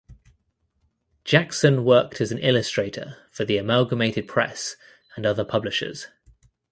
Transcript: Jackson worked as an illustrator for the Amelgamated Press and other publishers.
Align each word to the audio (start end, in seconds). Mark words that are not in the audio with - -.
Jackson 1.25 1.83
worked 1.85 2.21
as 2.21 2.31
an 2.31 2.39
illustrator 2.39 3.19
for 3.29 3.45
the 3.45 3.59
Amelgamated 3.59 4.27
Press 4.27 4.75
and 5.15 5.27
other 5.27 5.45
publishers. 5.45 6.07